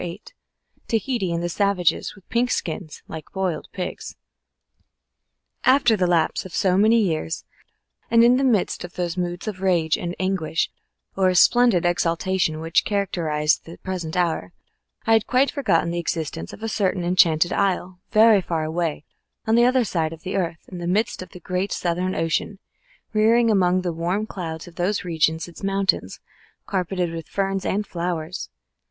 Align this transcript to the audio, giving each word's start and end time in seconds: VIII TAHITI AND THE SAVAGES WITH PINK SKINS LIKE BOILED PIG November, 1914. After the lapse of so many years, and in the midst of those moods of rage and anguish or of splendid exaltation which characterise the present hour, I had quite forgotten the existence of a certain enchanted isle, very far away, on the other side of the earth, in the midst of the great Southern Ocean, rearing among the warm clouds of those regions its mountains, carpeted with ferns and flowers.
VIII 0.01 0.19
TAHITI 0.87 1.31
AND 1.31 1.43
THE 1.43 1.47
SAVAGES 1.47 2.15
WITH 2.15 2.27
PINK 2.31 2.49
SKINS 2.49 3.03
LIKE 3.07 3.29
BOILED 3.31 3.67
PIG 3.71 3.99
November, 3.99 4.15
1914. 5.65 5.75
After 5.75 5.95
the 5.95 6.09
lapse 6.09 6.43
of 6.43 6.55
so 6.55 6.75
many 6.75 6.99
years, 6.99 7.45
and 8.09 8.23
in 8.23 8.37
the 8.37 8.43
midst 8.43 8.83
of 8.83 8.95
those 8.95 9.15
moods 9.15 9.47
of 9.47 9.61
rage 9.61 9.99
and 9.99 10.15
anguish 10.19 10.71
or 11.15 11.29
of 11.29 11.37
splendid 11.37 11.85
exaltation 11.85 12.59
which 12.59 12.83
characterise 12.83 13.59
the 13.59 13.77
present 13.83 14.17
hour, 14.17 14.53
I 15.05 15.13
had 15.13 15.27
quite 15.27 15.51
forgotten 15.51 15.91
the 15.91 15.99
existence 15.99 16.51
of 16.51 16.63
a 16.63 16.67
certain 16.67 17.03
enchanted 17.03 17.53
isle, 17.53 17.99
very 18.09 18.41
far 18.41 18.63
away, 18.63 19.03
on 19.45 19.53
the 19.53 19.65
other 19.65 19.83
side 19.83 20.13
of 20.13 20.23
the 20.23 20.35
earth, 20.35 20.67
in 20.67 20.79
the 20.79 20.87
midst 20.87 21.21
of 21.21 21.29
the 21.29 21.39
great 21.39 21.71
Southern 21.71 22.15
Ocean, 22.15 22.57
rearing 23.13 23.51
among 23.51 23.81
the 23.83 23.93
warm 23.93 24.25
clouds 24.25 24.67
of 24.67 24.77
those 24.77 25.03
regions 25.03 25.47
its 25.47 25.61
mountains, 25.61 26.19
carpeted 26.65 27.11
with 27.13 27.27
ferns 27.29 27.67
and 27.67 27.85
flowers. 27.85 28.49